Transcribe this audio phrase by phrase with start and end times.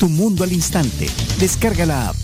[0.00, 1.10] Tu mundo al instante.
[1.38, 2.16] Descarga la app.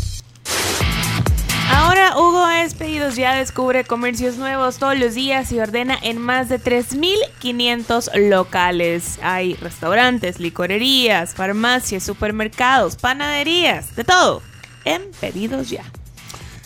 [1.71, 6.49] Ahora Hugo es Pedidos Ya descubre comercios nuevos todos los días y ordena en más
[6.49, 9.19] de 3.500 locales.
[9.21, 14.41] Hay restaurantes, licorerías, farmacias, supermercados, panaderías, de todo
[14.87, 15.85] en Pedidos Ya.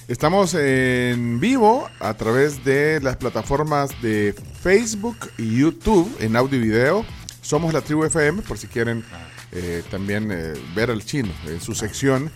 [0.07, 4.33] Estamos en vivo a través de las plataformas de
[4.63, 7.05] Facebook y YouTube en audio y video.
[7.51, 9.03] Somos la tribu FM, por si quieren
[9.51, 12.31] eh, también eh, ver al chino en su sección.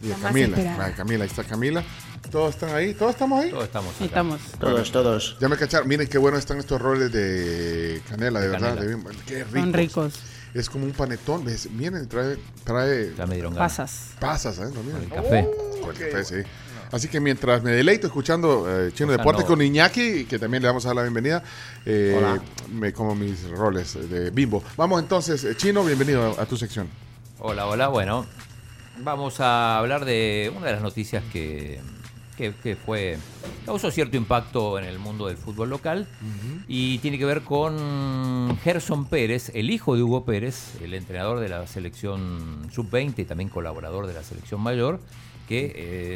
[0.00, 0.76] Y a Camila.
[0.78, 1.82] Ah, Camila, ahí está Camila.
[2.30, 2.94] ¿Todos están ahí?
[2.94, 3.50] ¿Todos estamos ahí?
[3.50, 4.04] Todos estamos acá.
[4.04, 4.40] Estamos.
[4.60, 5.36] Todos, todos.
[5.40, 5.88] Ya me cacharon.
[5.88, 8.76] Miren qué buenos están estos roles de canela, de verdad.
[8.76, 9.10] canela.
[9.10, 9.60] de- qué ricos.
[9.60, 10.14] Son ricos.
[10.54, 11.44] Es como un panetón.
[11.44, 11.68] ¿ves?
[11.72, 13.56] Miren, trae, trae Ya me dieron.
[13.56, 14.10] Pasas.
[14.20, 14.70] pasas, ¿eh?
[14.72, 14.84] ¿No?
[14.84, 15.02] Miren.
[15.02, 15.48] El café.
[15.80, 16.48] Con el café, sí.
[16.90, 19.48] Así que mientras me deleito escuchando eh, Chino O sea, Deporte no.
[19.48, 21.42] con Iñaki, que también le vamos a dar la bienvenida,
[21.84, 22.18] eh,
[22.72, 24.62] me como mis roles de bimbo.
[24.76, 26.88] Vamos entonces, eh, Chino, bienvenido a, a tu sección.
[27.38, 27.88] Hola, hola.
[27.88, 28.26] Bueno,
[28.98, 31.80] vamos a hablar de una de las noticias que,
[32.36, 33.18] que, que fue
[33.66, 36.06] causó cierto impacto en el mundo del fútbol local
[36.66, 41.48] y tiene que ver con Gerson Pérez, el hijo de Hugo Pérez, el entrenador de
[41.50, 45.00] la selección sub-20 y también colaborador de la selección mayor,
[45.48, 45.72] que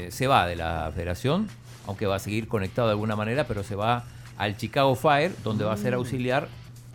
[0.07, 1.49] eh, se va de la federación,
[1.87, 4.05] aunque va a seguir conectado de alguna manera, pero se va
[4.39, 6.49] al Chicago Fire, donde va a ser auxiliar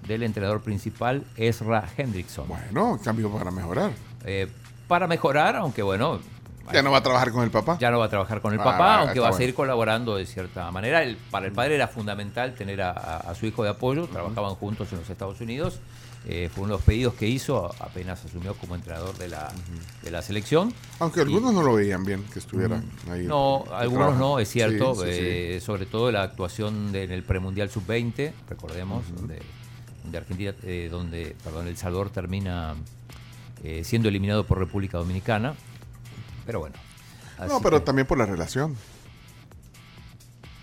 [0.08, 2.48] del entrenador principal, Ezra Hendrickson.
[2.48, 3.92] Bueno, cambio para mejorar.
[4.26, 4.48] Eh,
[4.88, 6.20] para mejorar, aunque bueno,
[6.72, 7.78] Ya no va a trabajar con el papá.
[7.80, 9.38] ya no va a trabajar con el Ah, papá, ah, aunque va a bueno.
[9.42, 11.02] seguir colaborando de cierta manera.
[11.04, 14.56] El- para el padre era fundamental tener a, a- a su hijo de apoyo, trabajaban
[14.56, 15.80] juntos en los Estados Unidos.
[16.30, 19.50] Eh, fue uno de los pedidos que hizo apenas asumió como entrenador de la,
[20.04, 20.74] de la selección.
[21.00, 23.24] Aunque algunos no lo veían bien que estuviera ahí.
[23.26, 24.20] No, algunos trabajo.
[24.36, 24.94] no, es cierto.
[24.96, 25.20] Sí, sí, sí.
[25.22, 29.42] eh, Sobre todo la actuación de- en el premundial sub-20, recordemos, donde,
[30.04, 32.76] donde Argentina, eh, donde, perdón, El Salvador termina
[33.64, 35.56] eh, siendo eliminado por República Dominicana.
[36.46, 36.76] Pero bueno.
[37.48, 38.76] No, pero que- también por la relación.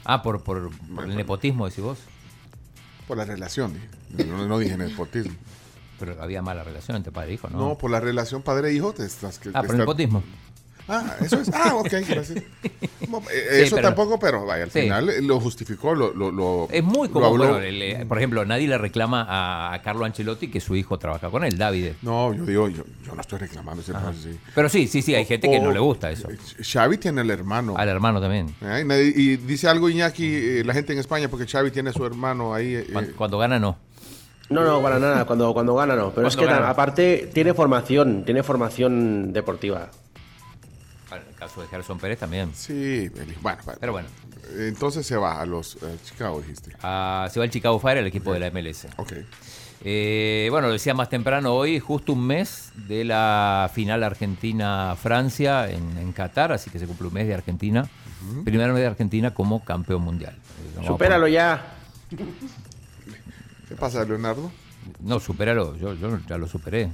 [0.05, 1.99] Ah, por, por, por el nepotismo, decís vos.
[3.07, 4.27] Por la relación, dije.
[4.27, 5.35] No, no dije nepotismo.
[5.99, 7.59] Pero había mala relación entre padre e hijo, ¿no?
[7.59, 8.93] No, por la relación padre-hijo.
[8.93, 10.23] te estás- que- ah, por el está- nepotismo.
[10.89, 11.51] Ah, eso es.
[11.55, 12.43] Ah, ok, gracias.
[13.31, 14.81] Eh, Sí, eso pero- tampoco, pero vaya, al Sí.
[14.83, 18.77] final eh, lo justificó, lo, lo, lo- Es muy bueno, eh, por ejemplo, nadie le
[18.77, 21.93] reclama a, a Carlo Ancelotti que su hijo trabaja con él, David.
[22.03, 24.37] No, yo digo, yo, yo no estoy reclamando ese proceso, sí.
[24.55, 26.29] Pero sí, sí, sí, hay gente que O- no le gusta eso.
[26.29, 27.77] eh, Xavi tiene el hermano.
[27.77, 28.49] Al hermano también.
[28.63, 31.91] Eh, y nadie- Y dice algo Iñaki, eh, la gente en España, porque Xavi tiene
[31.91, 32.75] a su hermano ahí.
[32.75, 33.77] eh, Cuando, cuando gana, no.
[34.51, 36.11] No, no, para nada, cuando, cuando gana no.
[36.11, 36.69] Pero es que gana.
[36.69, 39.91] aparte tiene formación, tiene formación deportiva.
[41.11, 42.51] En el caso de Gerson Pérez también.
[42.55, 43.09] Sí,
[43.41, 43.61] bueno.
[43.79, 44.09] Pero bueno,
[44.59, 46.73] Entonces se va a los eh, Chicago, dijiste.
[46.83, 48.87] ah, se va el Chicago Fire, el equipo de la MLS.
[48.97, 49.13] Ok.
[49.87, 55.99] Eh, bueno, lo decía más temprano hoy, justo un mes de la final Argentina-Francia en,
[55.99, 57.87] en Qatar, así que se cumple un mes de Argentina.
[58.45, 60.33] Primer mes de Argentina como campeón mundial.
[60.33, 61.75] Eh, vamos a Supéralo ya.
[63.69, 64.51] ¿Qué pasa, Leonardo?
[65.01, 66.91] No, supéralo, yo, yo ya lo superé.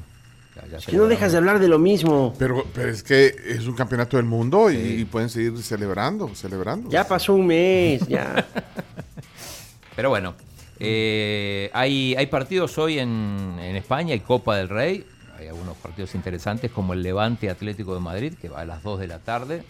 [0.56, 2.34] Ya- ya Que no dejas de hablar de lo mismo.
[2.38, 6.91] Pero, pero es que es un campeonato del mundo y, y pueden seguir celebrando, celebrando.
[6.91, 8.47] Ya pasó un mes, ya.
[9.97, 10.34] Pero bueno,
[10.78, 15.05] eh, hay, hay partidos hoy en, en España, hay Copa del Rey,
[15.39, 19.00] hay algunos partidos interesantes como el Levante Atlético de Madrid, que va a las 2
[19.00, 19.62] de la tarde,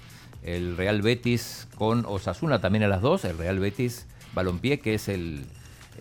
[0.45, 5.09] el Real Betis con Osasuna también a las 2, el Real Betis Balompié, que es
[5.09, 5.45] el,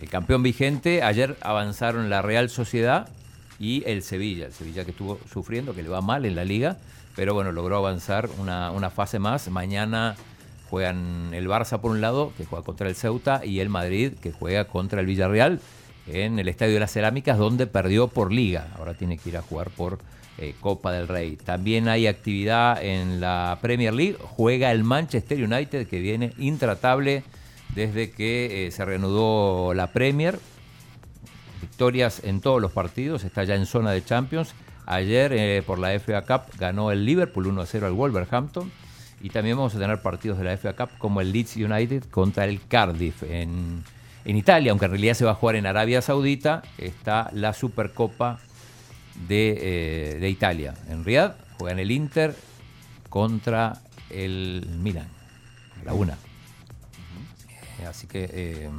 [0.00, 3.08] el campeón vigente, ayer avanzaron la Real Sociedad
[3.60, 6.78] y el Sevilla, el Sevilla que estuvo sufriendo, que le va mal en la liga,
[7.14, 10.16] pero bueno, logró avanzar una, una fase más, mañana
[10.70, 14.32] juegan el Barça por un lado, que juega contra el Ceuta, y el Madrid, que
[14.32, 15.60] juega contra el Villarreal
[16.06, 18.68] en el Estadio de las Cerámicas, donde perdió por liga.
[18.78, 19.98] Ahora tiene que ir a jugar por
[20.38, 21.36] eh, Copa del Rey.
[21.36, 24.16] También hay actividad en la Premier League.
[24.20, 27.24] Juega el Manchester United, que viene intratable
[27.74, 30.38] desde que eh, se reanudó la Premier.
[31.60, 34.54] Victorias en todos los partidos, está ya en zona de Champions.
[34.86, 38.70] Ayer eh, por la FA Cup ganó el Liverpool 1-0 al Wolverhampton.
[39.22, 42.46] Y también vamos a tener partidos de la FA Cup como el Leeds United contra
[42.46, 43.84] el Cardiff en,
[44.24, 46.62] en Italia, aunque en realidad se va a jugar en Arabia Saudita.
[46.78, 48.40] Está la Supercopa
[49.28, 50.74] de, eh, de Italia.
[50.88, 52.34] En Riyadh juegan el Inter
[53.10, 53.74] contra
[54.08, 55.08] el Milan,
[55.82, 56.16] a la una.
[57.88, 58.70] Así que eh,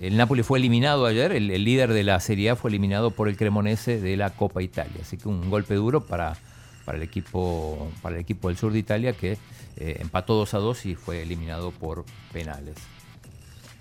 [0.00, 3.28] el Napoli fue eliminado ayer, el, el líder de la Serie A fue eliminado por
[3.28, 4.98] el Cremonese de la Copa Italia.
[5.02, 6.36] Así que un golpe duro para,
[6.84, 9.38] para, el, equipo, para el equipo del sur de Italia que
[9.78, 12.74] eh, empató 2 a 2 y fue eliminado por penales.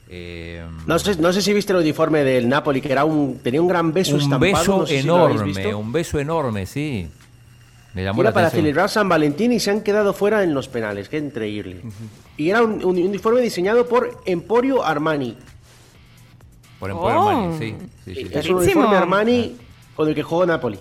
[0.09, 3.61] Eh, No sé, no sé si viste el uniforme del Napoli, que era un, tenía
[3.61, 4.53] un gran beso un estampado.
[4.53, 7.07] beso no sé si lo habéis enorme, un beso enorme, sí.
[7.93, 8.65] Me llamó Era la para atención.
[8.65, 11.81] celebrar San Valentín y se han quedado fuera en los penales, qué increíble.
[12.37, 15.35] Y era un, un uniforme diseñado por Emporio Armani.
[16.79, 17.29] Por Emporio Oh.
[17.29, 17.75] Armani, sí,
[18.05, 18.29] sí, sí, sí.
[18.33, 19.55] Es un uniforme Armani
[19.95, 20.79] con el que jugó Napoli.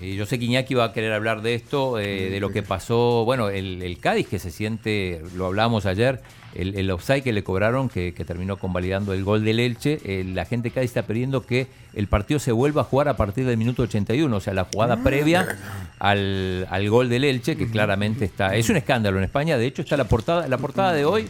[0.00, 2.62] Y yo sé que Iñaki va a querer hablar de esto, eh, de lo que
[2.62, 6.20] pasó, bueno, el, el Cádiz que se siente, lo hablábamos ayer,
[6.54, 10.24] el, el offside que le cobraron, que, que terminó convalidando el gol del Elche, eh,
[10.24, 13.46] la gente de Cádiz está pidiendo que el partido se vuelva a jugar a partir
[13.46, 15.56] del minuto 81, o sea, la jugada previa
[16.00, 19.82] al, al gol del Elche, que claramente está, es un escándalo en España, de hecho
[19.82, 21.28] está la portada, la portada de hoy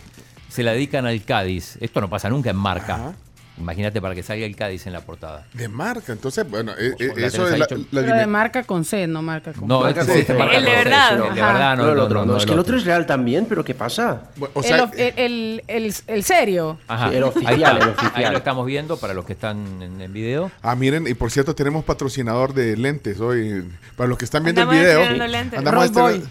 [0.48, 3.14] se la dedican al Cádiz, esto no pasa nunca en marca.
[3.62, 5.46] Imagínate para que salga el Cádiz en la portada.
[5.54, 9.06] De marca, entonces, bueno, eh, eh, eso es la, la Pero de marca con C,
[9.06, 10.34] no marca con No, Marca con C.
[10.34, 11.12] marca El de con C, verdad.
[11.12, 12.76] El de verdad, no, No, el no, otro, no, no, no, es que el otro
[12.76, 14.24] es real también, pero ¿qué pasa?
[14.36, 16.78] bueno, o el, sea, el, el, el- el serio.
[16.88, 17.08] Ajá.
[17.10, 17.70] Sí, el oficial, está.
[17.78, 18.12] el oficial.
[18.16, 20.50] Ahí lo estamos viendo para los que están en el video.
[20.60, 23.64] Ah, miren, y por cierto, tenemos patrocinador de lentes hoy.
[23.96, 25.26] Para los que están viendo Andamos el video.
[25.28, 25.58] lentes.
[25.58, 26.30] andamos Roy estrena-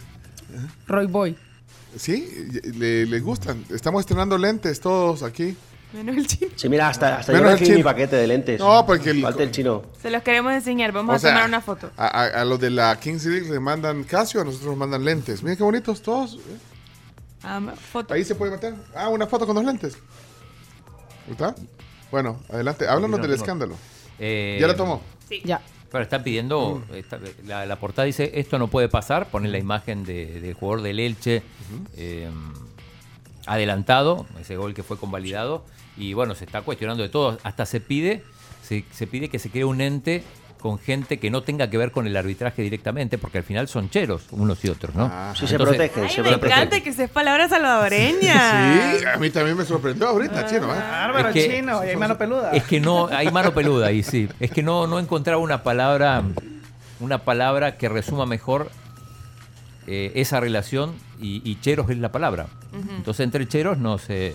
[0.87, 1.35] Roy Boy.
[1.95, 2.47] Sí,
[2.77, 3.63] le, les gustan.
[3.69, 5.55] Estamos estrenando lentes todos aquí.
[5.93, 6.51] Menos el chino.
[6.55, 7.89] Sí, mira, hasta, hasta Menos yo el recibí mi chino.
[7.89, 8.59] paquete de lentes.
[8.59, 9.83] No, porque el- Falta el chino.
[10.01, 10.91] Se los queremos enseñar.
[10.91, 11.91] Vamos O a sea, tomar una foto.
[11.97, 15.03] A, a- a los de la Kings League le mandan Casio, a nosotros nos mandan
[15.03, 15.43] lentes.
[15.43, 16.35] Miren qué bonitos todos.
[16.35, 16.57] ¿eh?
[17.43, 17.59] Ah,
[17.91, 18.13] foto.
[18.13, 18.73] Ahí se puede meter.
[18.95, 19.97] Ah, una foto con dos lentes.
[21.29, 21.55] ¿Está?
[22.11, 22.88] Bueno, adelante.
[22.88, 23.35] Háblanos no, del no.
[23.35, 23.75] escándalo.
[24.19, 25.01] Eh, ¿Ya la tomó?
[25.43, 25.61] Ya.
[25.91, 26.81] Pero están pidiendo,
[27.45, 30.99] la, la portada dice, esto no puede pasar, ponen la imagen de- del jugador del
[31.01, 31.43] Elche
[31.97, 32.29] eh,
[33.45, 35.65] adelantado, ese gol que fue convalidado,
[35.97, 38.23] y bueno, se está cuestionando de todo, hasta se pide,
[38.63, 40.23] se, se pide que se cree un ente
[40.59, 43.89] con gente que no tenga que ver con el arbitraje directamente, porque al final son
[43.89, 45.09] cheros unos y otros, ¿no?
[45.11, 45.33] Ah.
[45.35, 46.51] Sí, se protegen, Ay, se me protegen.
[46.55, 48.95] encanta que seas palabra salvadoreña.
[48.99, 50.65] Sí, a mí también me sorprendió ahorita, chino.
[50.73, 50.77] ¿eh?
[50.79, 52.51] Bárbaro, Es que- chino, y hay mano peluda.
[52.51, 54.29] Es que no, hay mano peluda ahí, sí.
[54.39, 56.21] Es que no, no encontraba una palabra,
[56.99, 58.69] una palabra que resuma mejor
[59.87, 62.47] eh, esa relación y, y cheros es la palabra.
[62.95, 64.33] Entonces entre cheros no se,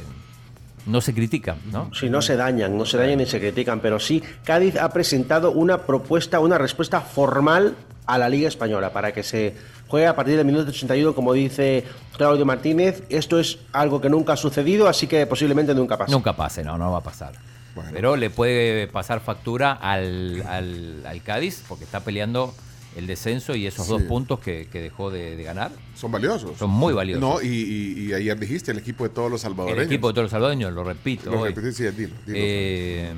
[0.87, 1.90] no se critican, ¿no?
[1.94, 5.52] Sí, no se dañan, no se dañan ni se critican, pero sí, Cádiz ha presentado
[5.52, 7.76] una propuesta, una respuesta formal
[8.06, 9.54] a la Liga Española para que se
[9.88, 11.84] juegue a partir del minuto 81, como dice
[12.16, 13.02] Claudio Martínez.
[13.08, 16.12] Esto es algo que nunca ha sucedido, así que posiblemente nunca pase.
[16.12, 17.32] Nunca pase, no, no va a pasar.
[17.75, 17.90] Bueno.
[17.93, 22.54] Pero le puede pasar factura al, al, al Cádiz porque está peleando
[22.96, 23.93] el descenso y esos Sí.
[23.93, 25.70] dos puntos que, que dejó de, de ganar.
[25.94, 26.58] Son valiosos.
[26.58, 27.20] Son muy valiosos.
[27.20, 29.87] No, y, y- y ayer dijiste el equipo de todos los El salvadoreños.
[29.87, 31.31] equipo de todos los salvadoreños, lo repito.
[31.31, 31.50] Lo hoy.
[31.50, 32.38] repetí, sí, dilo, dilo.
[32.38, 33.12] Eh,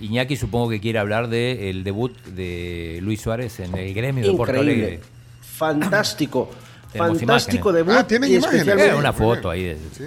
[0.00, 4.54] Iñaki supongo que quiere hablar del debut de Luis Suárez en el gremio de Porto
[4.54, 4.84] Increíble.
[4.86, 5.00] Alegre.
[5.40, 6.50] Fantástico.
[6.94, 7.86] Fantástico imágenes.
[7.86, 8.00] debut.
[8.00, 8.68] Ah, ¿tienen y imágenes?
[8.78, 9.64] Eh, una foto ahí.
[9.64, 10.04] de- Sí.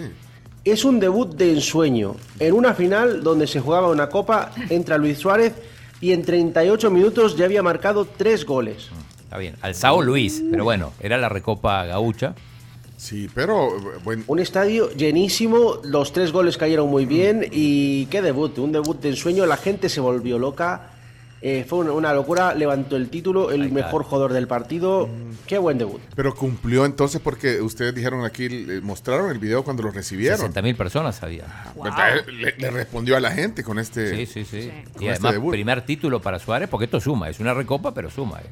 [0.64, 5.18] Es un debut de ensueño en una final donde se jugaba una copa entre Luis
[5.18, 5.54] Suárez
[6.02, 8.90] y en 38 minutos ya había marcado tres goles.
[9.24, 9.56] Está bien.
[9.62, 12.36] Alzao Luis, pero bueno, era la recopa gaucha.
[12.98, 18.22] Sí, pero eh, buen, Un estadio llenísimo, los tres goles cayeron muy bien y qué
[18.22, 20.91] debut, un debut de ensueño, la gente se volvió loca,
[21.42, 25.10] eh, fue una, una locura, levantó el título, el mejor jugador del partido,
[25.48, 26.00] qué buen debut.
[26.16, 30.38] pero cumplió entonces porque ustedes dijeron aquí, eh, mostraron el video cuando lo recibieron.
[30.38, 31.46] 60 mil personas había.
[31.76, 34.16] Entonces, Le, le respondió a la gente con este.
[34.16, 34.58] Sí, sí, sí.
[35.00, 35.52] Y este además, debut.
[35.52, 37.30] primer título para Suárez, porque esto suma.
[37.30, 38.40] Es una recopa, pero suma.
[38.40, 38.48] eh.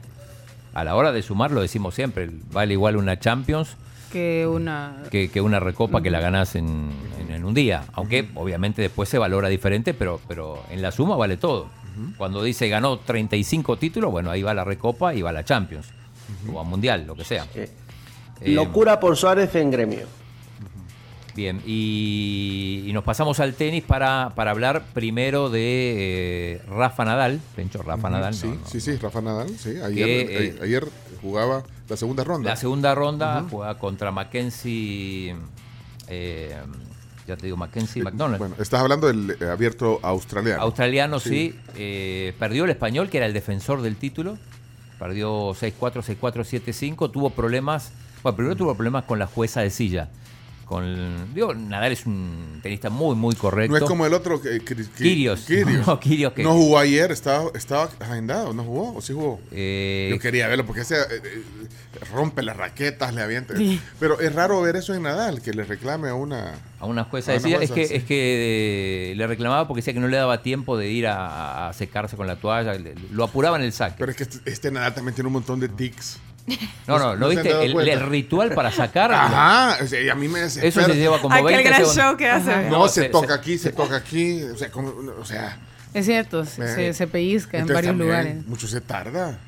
[0.73, 3.75] A la hora de sumar, lo decimos siempre, vale igual una Champions
[4.11, 5.03] Que una.
[5.11, 6.19] que, que una recopa que la
[6.55, 7.83] en, en- en un día.
[7.93, 11.67] Aunque obviamente después se valora diferente, pero, pero en la suma vale todo.
[12.17, 15.87] Cuando dice ganó 35 títulos, bueno, ahí va la recopa y va la Champions.
[16.53, 17.45] O a Mundial, lo que sea.
[17.55, 17.69] Eh,
[18.41, 20.05] Eh, Locura por Suárez en gremio.
[21.35, 27.39] Bien, y, y nos pasamos al tenis para, para hablar primero de eh, Rafa Nadal.
[27.55, 28.33] Pencho, Rafa Nadal.
[28.33, 28.65] Sí, no, no.
[28.67, 29.49] sí, sí, Rafa Nadal.
[29.57, 30.87] Sí, ayer, Que, eh, ayer
[31.21, 32.49] jugaba la segunda ronda.
[32.49, 35.35] La segunda ronda juega contra Mackenzie.
[36.07, 36.55] eh,
[37.29, 38.39] ya te digo, Mackenzie McDonald.
[38.39, 40.61] Bueno, estás hablando del eh, abierto australiano.
[40.61, 41.29] Australiano, sí.
[41.29, 41.55] Sí.
[41.75, 44.37] eh, perdió el español, que era el defensor del título.
[44.97, 47.11] Perdió 6-4, 6-4, 7-5.
[47.11, 47.91] Tuvo problemas.
[48.23, 50.09] Bueno, primero tuvo problemas con la jueza de silla.
[50.69, 53.71] Con digo, Nadal es un tenista muy, muy correcto.
[53.71, 55.41] No es como el otro que, que- que- Kyrgios.
[55.47, 55.87] Kyrgios.
[55.87, 59.39] No, Kyrgios que- No jugó ayer, estaba, estaba agendado, no jugó, o sí jugó.
[59.51, 61.43] Eh, Yo quería verlo porque ese eh, eh,
[62.13, 63.57] rompe las raquetas, le avienta.
[63.57, 63.81] Sí.
[63.99, 66.53] Pero es raro ver eso en Nadal, que le reclame a una.
[66.79, 69.79] a una jueza A una decía, jueza, es que, es que eh, le reclamaba porque
[69.79, 72.75] decía que no le daba tiempo de ir a, a secarse con la toalla,
[73.11, 73.95] lo apuraba en el saque.
[73.97, 76.19] Pero es que este, este Nadal también tiene un montón de tics.
[76.87, 77.91] No, no, no ¿no se han viste?
[77.93, 79.11] El, ritual para sacar.
[79.13, 80.87] Ajá, a mí me Eso desespera.
[80.87, 82.03] se lleva como Aquel 20 gran segundos.
[82.05, 82.69] show que hace.
[82.69, 85.57] No, No, se, se- toca aquí, se toca aquí, o sea, como- o sea
[85.93, 88.45] Es cierto, se, se- se pellizca en varios lugares.
[88.47, 89.39] Mucho se tarda.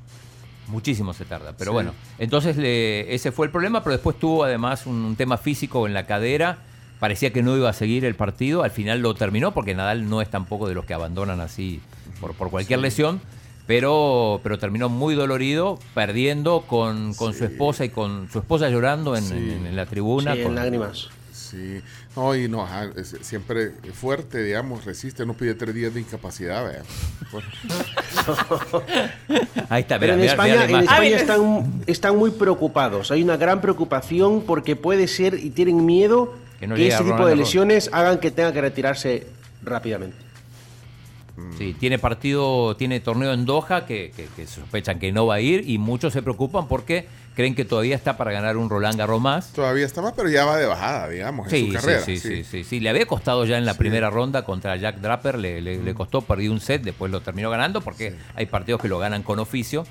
[0.67, 1.73] Muchísimo se tarda, pero Sí.
[1.73, 1.93] bueno.
[2.17, 5.93] Entonces le- ese fue el problema, pero después tuvo además un, un tema físico en
[5.93, 6.59] la cadera.
[6.99, 10.21] Parecía que no iba a seguir el partido, al final lo terminó porque Nadal no
[10.21, 11.81] es tampoco de los que abandonan así
[12.21, 13.19] por, por cualquier lesión,
[13.67, 19.15] pero, pero terminó muy dolorido, perdiendo con, con su esposa y con su esposa llorando
[19.15, 19.33] en, Sí.
[19.35, 20.33] en- en la tribuna.
[20.33, 21.09] Sí, en con- lágrimas.
[21.31, 21.81] Sí,
[22.15, 26.65] no, y no, ajá, es- siempre fuerte, digamos, resiste, no pide tres días de incapacidad,
[26.65, 26.81] vea.
[29.69, 30.83] Ahí está, Pero mira, en mira, España, mira en.
[30.83, 33.11] España están, están muy preocupados.
[33.11, 37.03] Hay una gran preocupación porque puede ser y tienen miedo Que que, no a este
[37.03, 39.27] tipo de lesiones hagan que tenga que retirarse
[39.63, 40.15] rápidamente.
[41.57, 45.39] Sí, tiene partido, tiene torneo en Doha que, que- que sospechan que no va a
[45.41, 49.21] ir y muchos se preocupan porque creen que todavía está para ganar un Roland Garros
[49.21, 49.53] más.
[49.53, 52.01] Todavía está más, pero ya va de bajada, digamos, en Sí, su sí, carrera.
[52.01, 52.79] sí, sí, sí, sí.
[52.79, 56.21] Le había costado ya en la primera ronda contra Jack Draper, le, le- le costó,
[56.21, 59.85] perdió un set, después lo terminó ganando porque hay partidos que lo ganan con oficio,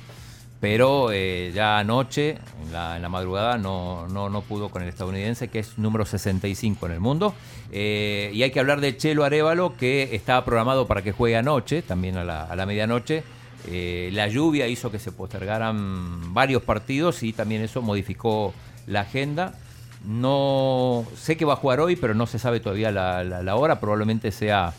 [0.61, 5.59] pero eh, ya anoche, en la, madrugada, no, no, no pudo con el estadounidense, que
[5.61, 7.35] es número 65 en el mundo.
[7.73, 11.81] Eh, y hay que hablar de Chelo Arevalo, que estaba programado para que juegue anoche,
[11.81, 13.23] también a la, a la medianoche.
[13.69, 18.53] Eh, la lluvia hizo que se postergaran varios partidos y también eso modificó
[18.87, 19.55] la agenda.
[20.05, 23.81] No sé que va a jugar hoy, pero no se sabe todavía la- la hora.
[23.81, 24.73] Probablemente sea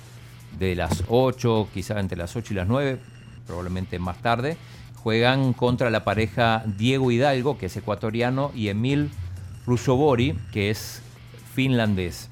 [0.59, 2.99] de las 8, quizá entre las 8 y las 9,
[3.47, 4.57] probablemente más tarde.
[5.03, 9.09] Juegan contra la pareja Diego Hidalgo, que es ecuatoriano, y Emil
[9.65, 11.01] Rusobori, que es
[11.55, 12.29] finlandés.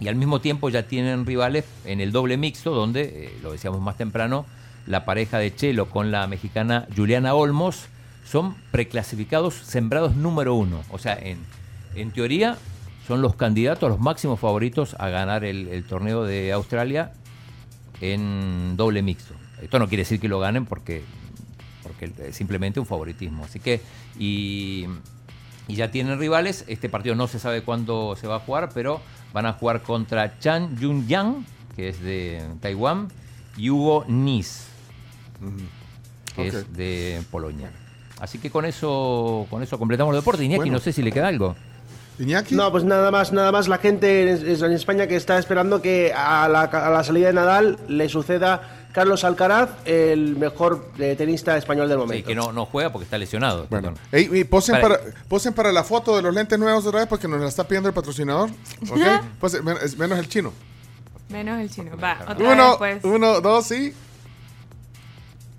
[0.00, 3.80] Y al mismo tiempo ya tienen rivales en el doble mixto, donde, eh, lo decíamos
[3.80, 4.44] más temprano,
[4.86, 7.86] la pareja de Chelo con la mexicana Juliana Olmos
[8.26, 10.82] son preclasificados sembrados número uno.
[10.90, 11.38] O sea, en,
[11.94, 12.58] en teoría
[13.06, 17.12] son los candidatos, los máximos favoritos a ganar el, el torneo de Australia
[18.00, 19.34] en doble mixto.
[19.62, 21.02] Esto no quiere decir que lo ganen porque,
[21.98, 23.44] porque es simplemente un favoritismo.
[23.44, 23.80] Así que,
[24.18, 24.86] y,
[25.68, 26.64] y ya tienen rivales.
[26.68, 29.00] Este partido no se sabe cuándo se va a jugar, pero
[29.32, 31.46] van a jugar contra Chan Yun Yang,
[31.76, 33.08] que es de Taiwán,
[33.56, 34.66] y Hugo Nis,
[36.34, 37.70] que es de Polonia.
[38.20, 40.44] Así que con eso, con eso completamos el deporte.
[40.44, 40.72] Iñaki, Bueno.
[40.74, 41.56] no sé si le queda algo.
[42.18, 45.82] Iñaki, No, pues nada más, nada más la gente en, en España que está esperando
[45.82, 51.16] que a la, a la salida de Nadal le suceda Carlos Alcaraz, el mejor eh,
[51.18, 52.28] tenista español del Sí, momento.
[52.28, 53.66] que no, no juega porque está lesionado.
[53.68, 53.92] Bueno,
[54.48, 57.40] posen, Para- para, posen para la foto de los lentes nuevos otra vez porque nos
[57.40, 58.50] la está pidiendo el patrocinador.
[59.40, 60.52] Pues, men- es menos el chino.
[61.28, 61.96] Menos el chino.
[61.96, 63.12] Va, otra Uno, vez, pues.
[63.14, 63.92] uno, dos y.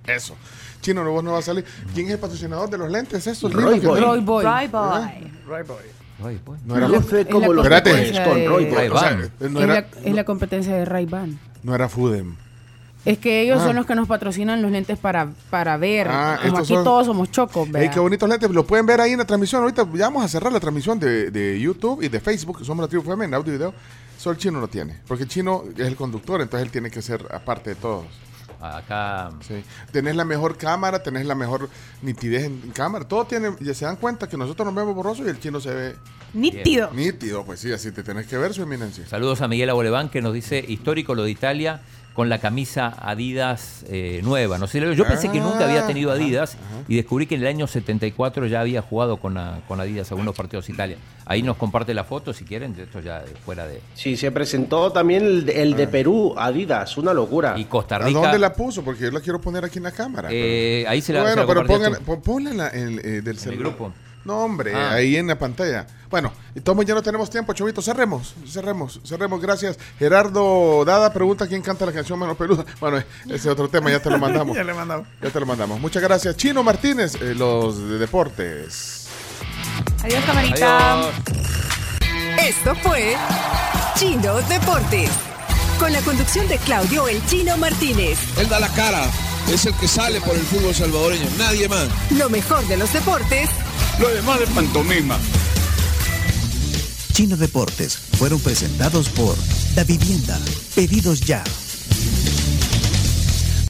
[0.08, 0.36] Eso.
[0.82, 1.66] Chino, no, vos no va a salir.
[1.94, 3.26] ¿Quién es el patrocinador de los lentes?
[3.28, 4.00] Eso, Roy Boy.
[4.00, 4.44] Roy Boy.
[4.46, 6.58] Roy Boy.
[6.66, 6.88] No era,
[7.30, 8.24] como los Espérate.
[8.24, 8.88] Con Roy Boy.
[8.88, 11.38] O sea, es, era, la, es la competencia de Ray Ban.
[11.64, 12.36] no era Fudem.
[13.06, 13.66] Es que ellos Ah.
[13.68, 16.08] son los que nos patrocinan los lentes para, para ver.
[16.10, 17.94] Ah, Como aquí son- todos somos chocos, Ey, ¿verdad?
[17.94, 18.50] qué bonitos lentes.
[18.50, 19.62] Lo pueden ver ahí en la transmisión.
[19.62, 22.66] Ahorita ya vamos a cerrar la transmisión de, de YouTube y de Facebook.
[22.66, 23.74] Somos la tribu FM en audio y video.
[24.18, 24.98] Solo el chino no tiene.
[25.08, 28.06] Porque el chino es el conductor, entonces él tiene que ser aparte de todos.
[28.60, 29.64] Acá Sí.
[29.92, 31.70] Tenés la mejor cámara, tenés la mejor
[32.02, 33.06] nitidez en cámara.
[33.08, 35.72] Todo tiene, ya se dan cuenta que nosotros nos vemos borrosos y el chino se
[35.74, 35.96] ve
[36.34, 36.90] Nítido.
[36.92, 37.44] nítido.
[37.46, 39.06] Pues sí, así te tenés que ver, su eminencia.
[39.08, 41.82] Saludos a Miguel Aboleván que nos dice histórico lo de Italia
[42.16, 44.58] con la camisa Adidas eh, nueva.
[44.58, 46.56] No sé, yo pensé que nunca había tenido Adidas
[46.88, 50.34] y descubrí que en el año 74 ya había jugado con, a- con Adidas algunos
[50.34, 50.98] partidos Italia.
[51.26, 53.82] Ahí nos comparte la foto si quieren, de esto ya fuera de...
[53.96, 57.56] Sí, se presentó también el, de- el de Perú, Adidas, una locura.
[57.58, 58.20] Y Costa ¿A Rica...
[58.20, 58.82] dónde la puso?
[58.84, 60.30] Porque yo la quiero poner aquí en la cámara.
[60.32, 63.38] Eh, pero- ahí se la- Bueno, se la pero pongan, ponla en en- eh, del
[63.38, 63.60] celular.
[63.74, 63.94] grupo.
[64.24, 64.94] No, hombre, Ah.
[64.94, 65.86] ahí en la pantalla.
[66.16, 67.82] Bueno, y todos ya no tenemos tiempo, Chovito.
[67.82, 69.42] Cerremos, cerremos, cerremos.
[69.42, 69.78] Gracias.
[70.00, 72.64] Gerardo Dada pregunta quién canta la canción Mano Peluda.
[72.80, 74.56] Bueno, ese es otro tema, ya te lo mandamos.
[74.56, 75.06] Ya le he mandado.
[75.22, 75.78] Ya te lo mandamos.
[75.82, 76.38] Muchas gracias.
[76.38, 79.10] Chino Martínez, eh, los de deportes.
[80.06, 81.00] Adiós, camarita.
[81.02, 81.14] Adiós.
[82.42, 83.18] Esto fue
[83.96, 85.10] Chino Deportes.
[85.78, 88.18] Con la conducción de Claudio El Chino Martínez.
[88.38, 89.04] Él da la cara,
[89.52, 91.90] es el que sale por el fútbol salvadoreño, nadie más.
[92.12, 93.50] Lo mejor de los deportes
[94.00, 95.18] Lo demás de pantomima.
[97.16, 99.38] Chino Deportes fueron presentados por
[99.74, 100.38] Da Vivienda.
[100.76, 101.42] Pedidos ya.